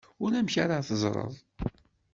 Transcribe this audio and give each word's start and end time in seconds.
Ulamek 0.23 0.55
ara 0.63 0.87
teẓred. 0.87 1.35